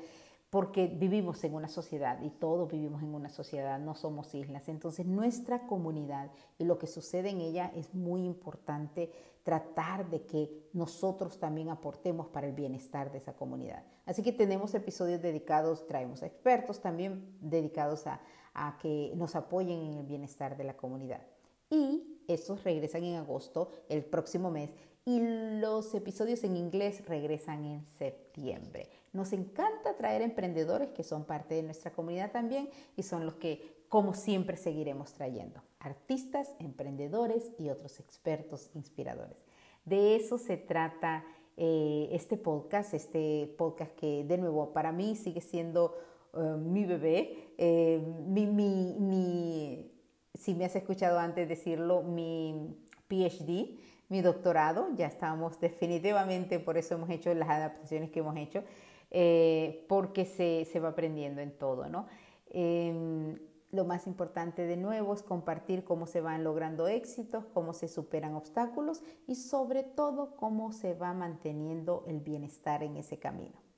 porque 0.51 0.89
vivimos 0.89 1.43
en 1.45 1.55
una 1.55 1.69
sociedad 1.69 2.21
y 2.23 2.31
todos 2.31 2.71
vivimos 2.71 3.03
en 3.03 3.15
una 3.15 3.29
sociedad, 3.29 3.79
no 3.79 3.95
somos 3.95 4.35
islas. 4.35 4.69
Entonces 4.69 5.07
nuestra 5.07 5.67
comunidad 5.69 6.31
y 6.59 6.65
lo 6.65 6.77
que 6.77 6.89
sucede 6.89 7.31
en 7.31 7.41
ella 7.41 7.73
es 7.77 7.95
muy 7.95 8.25
importante 8.25 9.13
tratar 9.45 10.11
de 10.11 10.23
que 10.27 10.69
nosotros 10.73 11.39
también 11.39 11.71
aportemos 11.71 12.27
para 12.29 12.49
el 12.49 12.53
bienestar 12.53 13.13
de 13.13 13.19
esa 13.19 13.33
comunidad. 13.33 13.85
Así 14.07 14.23
que 14.23 14.33
tenemos 14.33 14.75
episodios 14.75 15.23
dedicados, 15.23 15.87
traemos 15.87 16.23
expertos 16.23 16.81
también 16.81 17.37
dedicados 17.41 18.09
a, 18.09 18.21
a 18.53 18.77
que 18.79 19.13
nos 19.15 19.37
apoyen 19.37 19.81
en 19.81 19.95
el 19.99 20.07
bienestar 20.07 20.57
de 20.57 20.65
la 20.65 20.77
comunidad. 20.77 21.23
Y 21.71 22.21
esos 22.27 22.65
regresan 22.65 23.05
en 23.05 23.17
agosto, 23.17 23.71
el 23.89 24.05
próximo 24.05 24.51
mes, 24.51 24.71
y 25.05 25.21
los 25.61 25.95
episodios 25.95 26.45
en 26.45 26.57
inglés 26.57 27.05
regresan 27.07 27.65
en 27.65 27.87
septiembre. 27.99 28.89
Nos 29.13 29.33
encanta 29.33 29.97
traer 29.97 30.23
emprendedores 30.23 30.91
que 30.91 31.03
son 31.03 31.25
parte 31.25 31.55
de 31.55 31.63
nuestra 31.63 31.91
comunidad 31.91 32.31
también 32.31 32.69
y 32.97 33.03
son 33.03 33.27
los 33.27 33.35
que, 33.35 33.85
como 33.89 34.15
siempre, 34.15 34.57
seguiremos 34.57 35.13
trayendo. 35.15 35.63
Artistas, 35.81 36.55
emprendedores 36.59 37.51
y 37.59 37.71
otros 37.71 37.99
expertos 37.99 38.71
inspiradores. 38.75 39.39
De 39.85 40.15
eso 40.17 40.39
se 40.39 40.57
trata 40.57 41.25
eh, 41.57 42.09
este 42.13 42.37
podcast, 42.37 42.95
este 42.95 43.53
podcast 43.59 43.95
que 43.97 44.25
de 44.25 44.39
nuevo 44.39 44.73
para 44.73 44.93
mí 44.93 45.17
sigue 45.17 45.41
siendo 45.41 45.97
eh, 46.35 46.57
mi 46.59 46.85
bebé, 46.85 47.53
eh, 47.59 48.01
mi, 48.29 49.91
si 50.35 50.55
me 50.55 50.65
has 50.65 50.77
escuchado 50.77 51.19
antes 51.19 51.49
decirlo, 51.49 52.03
mi 52.03 52.77
PhD, 53.09 53.79
mi 54.11 54.21
doctorado, 54.21 54.89
ya 54.97 55.07
estamos 55.07 55.59
definitivamente, 55.61 56.59
por 56.59 56.77
eso 56.77 56.95
hemos 56.95 57.09
hecho 57.09 57.33
las 57.33 57.49
adaptaciones 57.49 58.11
que 58.11 58.19
hemos 58.19 58.37
hecho, 58.37 58.63
eh, 59.11 59.87
porque 59.89 60.27
se, 60.27 60.67
se, 60.71 60.81
va 60.81 60.91
aprendiendo 60.91 61.41
en 61.41 61.57
todo, 61.57 61.89
¿no? 61.89 62.07
Em, 62.51 63.39
lo 63.71 63.85
más 63.85 64.09
importante 64.09 64.67
de 64.67 64.77
nuevo 64.77 65.15
es 65.15 65.23
compartir 65.23 65.85
cómo 65.85 66.07
se 66.07 66.21
van 66.21 66.43
logrando 66.43 66.89
éxitos, 66.89 67.45
cómo 67.55 67.73
se 67.73 67.87
superan 67.87 68.35
obstáculos 68.35 69.03
y 69.29 69.37
sobre 69.37 69.85
todo 69.85 70.35
cómo 70.35 70.73
se 70.73 70.95
va 70.95 71.15
manteniendo 71.15 72.05
el 72.09 72.19
bienestar 72.21 72.83
en 72.83 72.97
ese 72.97 73.21
camino. 73.21 73.70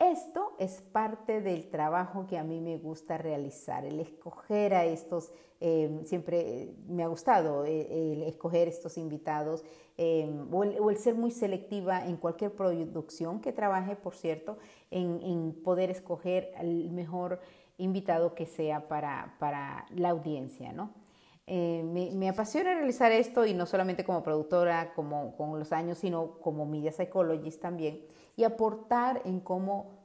Esto 0.00 0.56
es 0.58 0.80
parte 0.80 1.42
del 1.42 1.68
trabajo 1.68 2.26
que 2.26 2.38
a 2.38 2.42
mí 2.42 2.58
me 2.62 2.78
gusta 2.78 3.18
realizar, 3.18 3.84
el 3.84 4.00
escoger 4.00 4.72
a 4.72 4.86
estos, 4.86 5.30
em, 5.60 6.06
siempre 6.06 6.40
eh, 6.40 6.74
me 6.88 7.02
ha 7.02 7.06
gustado 7.06 7.66
eh, 7.66 8.14
el 8.14 8.22
escoger 8.22 8.66
estos 8.66 8.96
invitados 8.96 9.62
em, 9.98 10.48
o, 10.54 10.64
el, 10.64 10.96
ser 10.96 11.16
muy 11.16 11.30
selectiva 11.30 12.06
en 12.06 12.16
cualquier 12.16 12.52
producción 12.52 13.42
que 13.42 13.52
trabaje, 13.52 13.94
por 13.94 14.14
cierto, 14.14 14.56
en, 14.90 15.52
poder 15.62 15.90
escoger 15.90 16.50
el 16.58 16.90
mejor 16.92 17.38
invitado 17.76 18.34
que 18.34 18.46
sea 18.46 18.88
para, 18.88 19.36
para 19.38 19.84
la 19.94 20.08
audiencia, 20.10 20.72
¿no? 20.72 20.94
Eh, 21.46 21.82
me, 21.84 22.10
me, 22.12 22.28
apasiona 22.30 22.72
realizar 22.74 23.12
esto 23.12 23.44
y 23.44 23.52
no 23.52 23.66
solamente 23.66 24.04
como 24.04 24.22
productora, 24.22 24.94
como 24.94 25.36
con 25.36 25.58
los 25.58 25.72
años, 25.72 25.98
sino 25.98 26.38
como 26.40 26.64
media 26.64 26.92
psychologist 26.92 27.60
también 27.60 28.00
y 28.40 28.44
aportar 28.44 29.20
en 29.26 29.40
cómo 29.40 29.98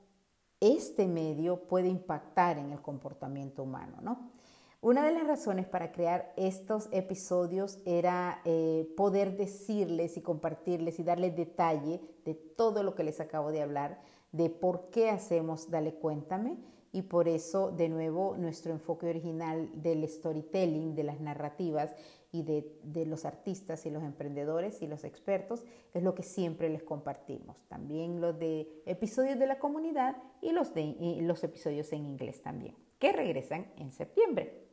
este 0.59 1.07
medio 1.07 1.67
puede 1.69 1.87
impactar 1.87 2.57
en 2.57 2.73
el 2.73 2.81
comportamiento 2.81 3.63
humano, 3.63 3.95
¿no? 4.01 4.29
Una 4.81 5.05
de 5.05 5.13
las 5.13 5.25
razones 5.25 5.65
para 5.67 5.93
crear 5.93 6.33
estos 6.35 6.89
episodios 6.91 7.79
era 7.85 8.41
eh, 8.43 8.93
poder 8.97 9.37
decirles 9.37 10.17
y 10.17 10.21
compartirles 10.21 10.99
y 10.99 11.03
darles 11.03 11.33
detalle 11.37 12.01
de 12.25 12.33
todo 12.35 12.83
lo 12.83 12.93
que 12.93 13.05
les 13.05 13.21
acabo 13.21 13.53
de 13.53 13.61
hablar, 13.61 14.01
de 14.33 14.49
por 14.49 14.89
qué 14.89 15.09
hacemos 15.09 15.71
Dale 15.71 15.95
Cuéntame 15.95 16.57
y 16.91 17.03
por 17.03 17.29
eso, 17.29 17.71
de 17.71 17.87
nuevo, 17.87 18.35
nuestro 18.37 18.73
enfoque 18.73 19.07
original 19.07 19.69
del 19.81 20.07
storytelling, 20.09 20.93
de 20.93 21.03
las 21.03 21.21
narrativas 21.21 21.95
y 22.35 22.43
de, 22.43 23.05
los 23.05 23.23
artistas 23.23 23.85
y 23.85 23.89
los 23.89 24.03
emprendedores 24.03 24.81
y 24.81 24.87
los 24.87 25.03
expertos 25.03 25.63
es 25.93 26.03
lo 26.03 26.13
que 26.13 26.23
siempre 26.23 26.69
les 26.69 26.83
compartimos. 26.83 27.55
También 27.67 28.19
los 28.19 28.37
de 28.37 28.81
episodios 28.85 29.39
de 29.39 29.47
la 29.47 29.57
comunidad 29.57 30.17
y 30.41 30.51
los, 30.51 30.73
de, 30.73 31.17
los 31.21 31.43
episodios 31.43 31.91
en 31.93 32.05
inglés 32.05 32.41
también, 32.41 32.75
que 32.99 33.13
regresan 33.13 33.67
en 33.77 33.91
septiembre. 33.91 34.65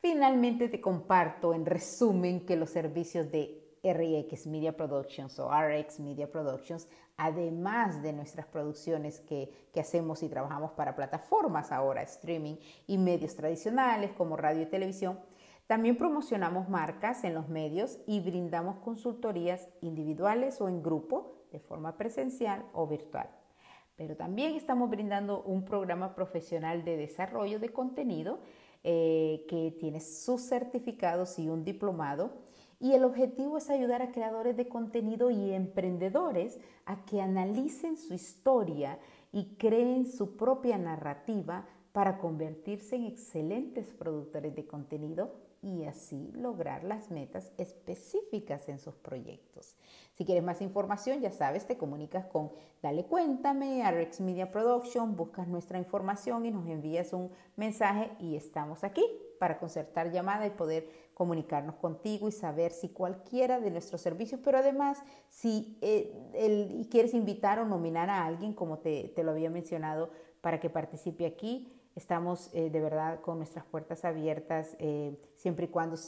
Finalmente 0.00 0.68
te 0.68 0.80
comparto 0.80 1.54
en 1.54 1.64
resumen 1.64 2.44
que 2.44 2.56
los 2.56 2.70
servicios 2.70 3.30
de 3.30 3.56
RX 3.82 4.46
Media 4.46 4.76
Productions 4.76 5.38
o 5.38 5.50
RX 5.50 6.00
Media 6.00 6.30
Productions, 6.30 6.86
además 7.16 8.02
de 8.02 8.12
nuestras 8.12 8.46
producciones 8.46 9.20
que, 9.20 9.50
que, 9.72 9.80
hacemos 9.80 10.22
y 10.22 10.28
trabajamos 10.28 10.72
para 10.72 10.94
plataformas 10.94 11.72
ahora, 11.72 12.02
streaming 12.02 12.56
y 12.86 12.98
medios 12.98 13.36
tradicionales 13.36 14.12
como 14.12 14.36
radio 14.36 14.62
y 14.62 14.66
televisión, 14.66 15.18
también 15.70 15.96
promocionamos 15.96 16.68
marcas 16.68 17.22
en 17.22 17.32
los 17.32 17.48
medios 17.48 18.00
y 18.04 18.18
brindamos 18.18 18.80
consultorías 18.80 19.68
individuales 19.82 20.60
o 20.60 20.68
en 20.68 20.82
grupo 20.82 21.44
de 21.52 21.60
forma 21.60 21.96
presencial 21.96 22.64
o 22.72 22.88
virtual. 22.88 23.30
Pero 23.94 24.16
también 24.16 24.56
estamos 24.56 24.90
brindando 24.90 25.44
un 25.44 25.64
programa 25.64 26.16
profesional 26.16 26.82
de 26.82 26.96
desarrollo 26.96 27.60
de 27.60 27.68
contenido 27.68 28.40
eh, 28.82 29.46
que 29.48 29.70
tiene 29.78 30.00
sus 30.00 30.40
certificados 30.40 31.38
y 31.38 31.48
un 31.48 31.62
diplomado 31.62 32.32
y 32.80 32.94
el 32.94 33.04
objetivo 33.04 33.56
es 33.56 33.70
ayudar 33.70 34.02
a 34.02 34.10
creadores 34.10 34.56
de 34.56 34.66
contenido 34.66 35.30
y 35.30 35.52
emprendedores 35.52 36.58
a 36.84 37.04
que 37.04 37.20
analicen 37.20 37.96
su 37.96 38.12
historia 38.12 38.98
y 39.30 39.54
creen 39.54 40.04
su 40.04 40.36
propia 40.36 40.78
narrativa 40.78 41.64
para 41.92 42.18
convertirse 42.18 42.96
en 42.96 43.04
excelentes 43.04 43.92
productores 43.92 44.52
de 44.56 44.66
contenido 44.66 45.48
y 45.62 45.84
así 45.84 46.30
lograr 46.32 46.84
las 46.84 47.10
metas 47.10 47.52
específicas 47.58 48.68
en 48.68 48.78
sus 48.78 48.94
proyectos. 48.94 49.76
Si 50.14 50.24
quieres 50.24 50.42
más 50.42 50.62
información, 50.62 51.20
ya 51.20 51.32
sabes, 51.32 51.66
te 51.66 51.76
comunicas 51.76 52.26
con 52.26 52.52
Dale 52.82 53.04
Cuéntame, 53.04 53.88
Rex 53.90 54.20
Media 54.20 54.50
Production, 54.50 55.16
buscas 55.16 55.48
nuestra 55.48 55.78
información 55.78 56.46
y 56.46 56.50
nos 56.50 56.66
envías 56.66 57.12
un 57.12 57.30
mensaje 57.56 58.10
y 58.18 58.36
estamos 58.36 58.84
aquí 58.84 59.04
para 59.38 59.58
concertar 59.58 60.12
llamada 60.12 60.46
y 60.46 60.50
poder 60.50 61.10
comunicarnos 61.14 61.76
contigo 61.76 62.28
y 62.28 62.32
saber 62.32 62.72
si 62.72 62.90
cualquiera 62.90 63.60
de 63.60 63.70
nuestros 63.70 64.00
servicios, 64.00 64.40
pero 64.42 64.58
además 64.58 65.02
si 65.28 65.78
eh, 65.80 66.86
quieres 66.90 67.14
invitar 67.14 67.58
o 67.58 67.66
nominar 67.66 68.08
a 68.10 68.24
alguien, 68.24 68.54
como 68.54 68.78
te, 68.78 69.12
te 69.14 69.24
lo 69.24 69.32
había 69.32 69.50
mencionado, 69.50 70.10
para 70.40 70.60
que 70.60 70.70
participe 70.70 71.26
aquí, 71.26 71.72
Estamos 72.00 72.48
eh, 72.54 72.70
de 72.70 72.80
verdad 72.80 73.20
con 73.20 73.36
nuestras 73.36 73.66
puertas 73.66 74.06
abiertas, 74.06 74.74
eh, 74.78 75.20
siempre 75.36 75.66
y 75.66 75.68
cuando 75.68 75.98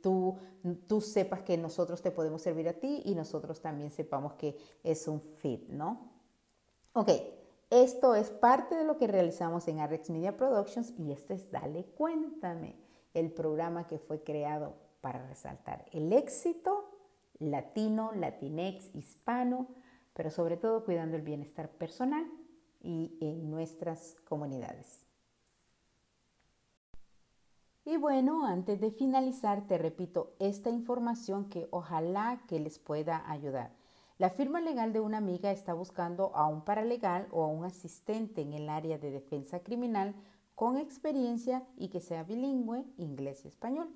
tú, 0.00 0.38
sepas 1.00 1.42
que 1.42 1.58
nosotros 1.58 2.00
te 2.00 2.12
podemos 2.12 2.42
servir 2.42 2.68
a 2.68 2.74
ti 2.74 3.02
y 3.04 3.16
nosotros 3.16 3.60
también 3.60 3.90
sepamos 3.90 4.34
que 4.34 4.56
es 4.84 5.08
un 5.08 5.20
fit, 5.20 5.68
¿no? 5.68 6.12
Ok, 6.92 7.10
esto 7.70 8.14
es 8.14 8.30
parte 8.30 8.76
de 8.76 8.84
lo 8.84 8.98
que 8.98 9.08
realizamos 9.08 9.66
en 9.66 9.80
Arrex 9.80 10.10
Media 10.10 10.36
Productions 10.36 10.94
y 10.96 11.10
esto 11.10 11.34
es 11.34 11.50
Dale 11.50 11.86
Cuéntame, 11.86 12.76
el 13.12 13.32
programa 13.32 13.88
que 13.88 13.98
fue 13.98 14.22
creado 14.22 14.74
para 15.00 15.26
resaltar 15.26 15.86
el 15.90 16.12
éxito 16.12 16.88
latino, 17.40 18.12
latinex, 18.14 18.94
hispano, 18.94 19.66
pero 20.14 20.30
sobre 20.30 20.56
todo 20.56 20.84
cuidando 20.84 21.16
el 21.16 21.22
bienestar 21.22 21.68
personal 21.68 22.30
y 22.80 23.18
en 23.20 23.50
nuestras 23.50 24.14
comunidades. 24.28 25.02
Y 27.84 27.96
bueno, 27.96 28.46
antes 28.46 28.80
de 28.80 28.92
finalizar, 28.92 29.66
te 29.66 29.76
repito 29.76 30.34
esta 30.38 30.70
información 30.70 31.48
que 31.48 31.66
ojalá 31.72 32.40
que 32.46 32.60
les 32.60 32.78
pueda 32.78 33.28
ayudar. 33.28 33.72
La 34.18 34.30
firma 34.30 34.60
legal 34.60 34.92
de 34.92 35.00
una 35.00 35.18
amiga 35.18 35.50
está 35.50 35.74
buscando 35.74 36.30
a 36.36 36.46
un 36.46 36.64
paralegal 36.64 37.26
o 37.32 37.42
a 37.42 37.48
un 37.48 37.64
asistente 37.64 38.40
en 38.40 38.52
el 38.52 38.68
área 38.68 38.98
de 38.98 39.10
defensa 39.10 39.64
criminal 39.64 40.14
con 40.54 40.76
experiencia 40.76 41.64
y 41.76 41.88
que 41.88 42.00
sea 42.00 42.22
bilingüe, 42.22 42.84
inglés 42.98 43.44
y 43.44 43.48
español. 43.48 43.88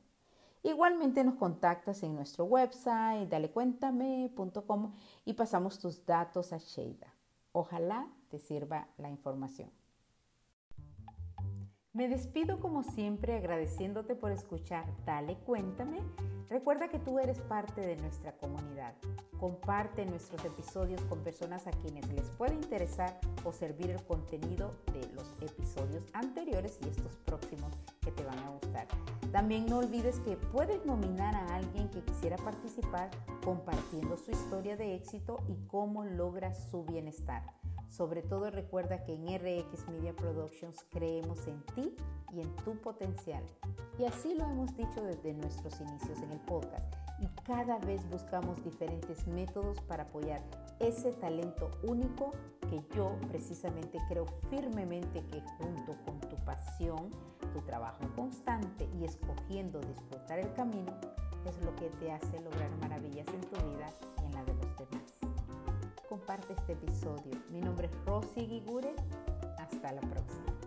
Igualmente 0.65 1.25
nos 1.25 1.35
contactas 1.35 2.03
en 2.05 2.15
nuestro 2.15 2.45
website 2.45 3.29
dalecuéntame.com 3.29 4.93
y 5.25 5.33
pasamos 5.33 5.79
tus 5.81 6.07
datos 6.07 6.53
a 6.53 6.59
Sheida. 6.59 7.13
Ojalá 7.51 8.09
te 8.29 8.39
sirva 8.39 8.89
la 8.97 9.11
información. 9.11 9.71
Me 11.93 12.09
despido 12.09 12.61
como 12.61 12.85
siempre 12.85 13.37
agradeciéndote 13.37 14.15
por 14.15 14.31
escuchar 14.31 14.87
Dale 15.05 15.37
Cuéntame. 15.41 15.99
Recuerda 16.53 16.89
que 16.89 16.99
tú 16.99 17.19
eres 17.19 17.41
parte 17.41 17.81
de 17.81 17.97
nuestra 17.97 18.37
comunidad. 18.37 18.93
Comparte 19.41 20.05
nuestros 20.05 20.45
episodios 20.45 21.01
con 21.05 21.25
personas 21.25 21.67
a 21.67 21.71
quienes 21.71 22.07
les 22.13 22.29
puede 22.29 22.53
interesar 22.53 23.19
o 23.43 23.55
servir 23.55 23.91
el 23.91 24.05
contenido 24.05 24.75
de 24.93 25.11
los 25.15 25.35
episodios 25.41 26.05
anteriores 26.13 26.79
y 26.85 26.91
estos 26.91 27.17
próximos 27.25 27.73
que 28.03 28.13
te 28.13 28.23
van 28.23 28.39
a 28.41 28.51
gustar. 28.51 28.87
También 29.33 29.65
no 29.65 29.79
olvides 29.79 30.21
que 30.21 30.37
puedes 30.37 30.85
nominar 30.85 31.35
a 31.35 31.55
alguien 31.55 31.89
que 31.89 32.05
quisiera 32.05 32.37
participar 32.37 33.09
compartiendo 33.43 34.19
su 34.19 34.33
historia 34.33 34.77
de 34.77 34.95
éxito 34.95 35.39
y 35.49 35.57
cómo 35.69 36.05
logra 36.05 36.55
su 36.55 36.85
bienestar. 36.85 37.62
Sobre 37.93 38.23
todo 38.23 38.51
recuerda 38.51 39.05
que 39.05 39.13
en 39.13 39.27
RX 39.27 39.87
Media 39.91 40.17
Productions 40.17 40.87
creemos 40.89 41.47
en 41.47 41.63
ti 41.75 41.95
y 42.33 42.41
en 42.41 42.57
tu 42.65 42.75
potencial. 42.79 43.45
Y 43.99 44.07
así 44.07 44.35
lo 44.35 44.45
hemos 44.45 44.75
dicho 44.75 45.03
desde 45.05 45.35
nuestros 45.35 45.79
inicios 45.79 46.19
en 46.23 46.31
el 46.31 46.41
podcast. 46.41 46.91
Y 47.21 47.27
cada 47.45 47.79
vez 47.81 48.09
buscamos 48.09 48.65
diferentes 48.65 49.27
métodos 49.27 49.79
para 49.83 50.05
apoyar 50.05 50.41
ese 50.81 51.13
talento 51.13 51.71
único 51.83 52.33
que 52.71 52.83
yo 52.97 53.15
precisamente 53.29 53.99
creo 54.09 54.25
firmemente 54.49 55.23
que 55.27 55.43
junto 55.59 55.95
con 56.07 56.19
tu 56.21 56.37
pasión, 56.47 57.11
tu 57.53 57.61
trabajo 57.61 58.01
constante 58.17 58.89
y 58.99 59.05
escogiendo 59.05 59.81
disfrutar 59.81 60.39
el 60.39 60.51
camino, 60.55 60.93
es 61.45 61.63
lo 61.63 61.77
que 61.77 61.91
te 62.01 62.11
hace 62.11 62.41
lograr 62.41 62.71
maravillas 62.81 63.29
en 63.29 63.41
tu 63.43 63.69
vida 63.69 63.91
comparte 66.23 66.53
este 66.53 66.75
episodio. 66.75 67.33
Mi 67.51 67.61
nombre 67.61 67.87
es 67.87 68.05
Rosy 68.07 68.47
Gigure. 68.47 68.95
Hasta 69.59 69.91
la 69.91 70.01
próxima. 70.03 70.62